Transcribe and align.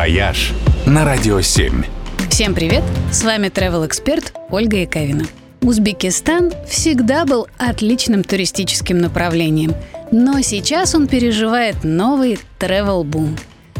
«Вояж» 0.00 0.54
на 0.86 1.04
Радио 1.04 1.42
7. 1.42 1.84
Всем 2.30 2.54
привет! 2.54 2.82
С 3.12 3.22
вами 3.22 3.48
travel 3.48 3.86
эксперт 3.86 4.32
Ольга 4.48 4.78
Яковина. 4.78 5.26
Узбекистан 5.60 6.50
всегда 6.66 7.26
был 7.26 7.48
отличным 7.58 8.24
туристическим 8.24 8.96
направлением, 8.96 9.74
но 10.10 10.40
сейчас 10.40 10.94
он 10.94 11.06
переживает 11.06 11.84
новый 11.84 12.38
travel 12.58 13.04
бум 13.04 13.36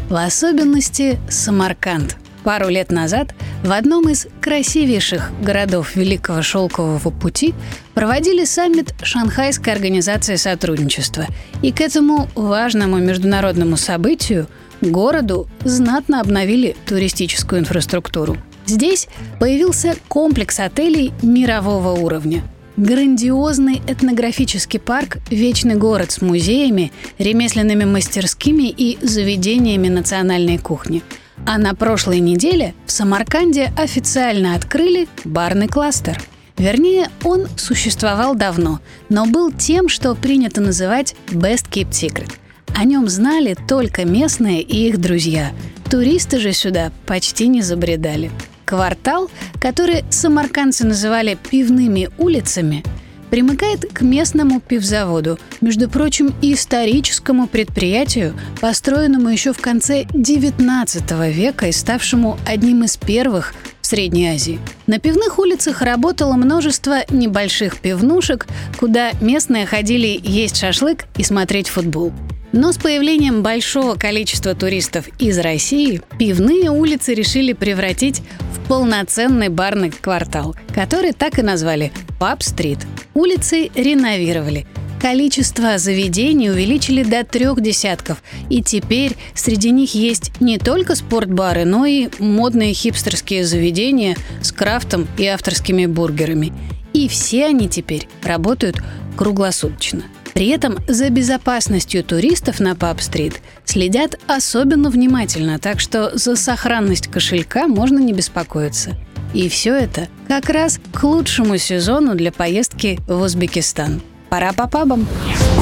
В 0.09 0.15
особенности 0.15 1.17
Самарканд. 1.27 2.17
Пару 2.43 2.69
лет 2.69 2.91
назад 2.91 3.33
в 3.63 3.71
одном 3.71 4.09
из 4.09 4.27
красивейших 4.41 5.31
городов 5.41 5.95
Великого 5.95 6.41
Шелкового 6.41 7.09
пути 7.11 7.53
проводили 7.93 8.43
саммит 8.43 8.93
Шанхайской 9.03 9.73
организации 9.73 10.35
сотрудничества. 10.35 11.27
И 11.61 11.71
к 11.71 11.81
этому 11.81 12.27
важному 12.35 12.97
международному 12.97 13.77
событию 13.77 14.47
городу 14.81 15.47
знатно 15.63 16.21
обновили 16.21 16.75
туристическую 16.87 17.61
инфраструктуру. 17.61 18.37
Здесь 18.65 19.07
появился 19.39 19.95
комплекс 20.07 20.59
отелей 20.59 21.13
мирового 21.21 21.91
уровня. 21.91 22.43
Грандиозный 22.77 23.81
этнографический 23.87 24.79
парк 24.79 25.17
«Вечный 25.29 25.75
город» 25.75 26.11
с 26.11 26.21
музеями, 26.21 26.91
ремесленными 27.19 27.83
мастерскими 27.83 28.69
и 28.69 28.97
заведениями 29.05 29.89
национальной 29.89 30.57
кухни– 30.57 31.03
а 31.45 31.57
на 31.57 31.73
прошлой 31.75 32.19
неделе 32.19 32.73
в 32.85 32.91
Самарканде 32.91 33.71
официально 33.77 34.55
открыли 34.55 35.07
барный 35.23 35.67
кластер. 35.67 36.21
Вернее, 36.57 37.09
он 37.23 37.47
существовал 37.57 38.35
давно, 38.35 38.79
но 39.09 39.25
был 39.25 39.51
тем, 39.51 39.89
что 39.89 40.13
принято 40.15 40.61
называть 40.61 41.15
«best 41.27 41.69
kept 41.69 41.91
secret». 41.91 42.31
О 42.75 42.85
нем 42.85 43.07
знали 43.09 43.55
только 43.67 44.05
местные 44.05 44.61
и 44.61 44.87
их 44.89 44.99
друзья. 44.99 45.51
Туристы 45.89 46.39
же 46.39 46.53
сюда 46.53 46.91
почти 47.05 47.47
не 47.47 47.61
забредали. 47.61 48.31
Квартал, 48.65 49.29
который 49.59 50.05
самаркандцы 50.09 50.85
называли 50.85 51.37
«пивными 51.49 52.09
улицами», 52.17 52.83
примыкает 53.31 53.85
к 53.91 54.01
местному 54.01 54.59
пивзаводу, 54.59 55.39
между 55.61 55.89
прочим, 55.89 56.35
историческому 56.43 57.47
предприятию, 57.47 58.35
построенному 58.59 59.29
еще 59.29 59.53
в 59.53 59.57
конце 59.59 60.03
XIX 60.03 61.31
века 61.31 61.67
и 61.67 61.71
ставшему 61.71 62.37
одним 62.45 62.83
из 62.83 62.97
первых 62.97 63.55
в 63.81 63.87
Средней 63.87 64.27
Азии. 64.27 64.59
На 64.85 64.99
пивных 64.99 65.39
улицах 65.39 65.81
работало 65.81 66.33
множество 66.33 66.99
небольших 67.09 67.79
пивнушек, 67.79 68.47
куда 68.77 69.11
местные 69.21 69.65
ходили 69.65 70.19
есть 70.21 70.57
шашлык 70.57 71.05
и 71.17 71.23
смотреть 71.23 71.69
футбол. 71.69 72.13
Но 72.51 72.73
с 72.73 72.77
появлением 72.77 73.43
большого 73.43 73.95
количества 73.95 74.53
туристов 74.53 75.07
из 75.19 75.39
России 75.39 76.01
пивные 76.19 76.69
улицы 76.69 77.13
решили 77.13 77.53
превратить 77.53 78.21
в 78.53 78.67
полноценный 78.67 79.47
барный 79.47 79.89
квартал, 79.89 80.53
который 80.75 81.13
так 81.13 81.39
и 81.39 81.41
назвали 81.41 81.93
«Паб-стрит». 82.21 82.77
Улицы 83.15 83.71
реновировали. 83.73 84.67
Количество 85.01 85.79
заведений 85.79 86.51
увеличили 86.51 87.01
до 87.01 87.23
трех 87.23 87.59
десятков, 87.61 88.21
и 88.47 88.61
теперь 88.61 89.17
среди 89.33 89.71
них 89.71 89.95
есть 89.95 90.31
не 90.39 90.59
только 90.59 90.93
спортбары, 90.93 91.65
но 91.65 91.87
и 91.87 92.09
модные 92.19 92.75
хипстерские 92.75 93.43
заведения 93.43 94.15
с 94.43 94.51
крафтом 94.51 95.07
и 95.17 95.25
авторскими 95.25 95.87
бургерами. 95.87 96.53
И 96.93 97.07
все 97.07 97.47
они 97.47 97.67
теперь 97.67 98.07
работают 98.21 98.83
круглосуточно. 99.17 100.03
При 100.35 100.49
этом 100.49 100.77
за 100.87 101.09
безопасностью 101.09 102.03
туристов 102.03 102.59
на 102.59 102.75
Паб-стрит 102.75 103.41
следят 103.65 104.19
особенно 104.27 104.91
внимательно, 104.91 105.57
так 105.57 105.79
что 105.79 106.15
за 106.15 106.35
сохранность 106.35 107.07
кошелька 107.07 107.65
можно 107.67 107.97
не 107.97 108.13
беспокоиться. 108.13 108.95
И 109.33 109.49
все 109.49 109.75
это 109.75 110.07
как 110.27 110.49
раз 110.49 110.79
к 110.93 111.03
лучшему 111.03 111.57
сезону 111.57 112.15
для 112.15 112.31
поездки 112.31 112.99
в 113.07 113.21
Узбекистан. 113.21 114.01
Пора 114.29 114.53
по 114.53 114.67
пабам. 114.67 115.07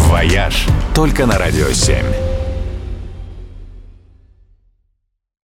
«Вояж» 0.09 0.67
только 0.93 1.25
на 1.25 1.37
«Радио 1.37 1.67
7». 1.67 2.28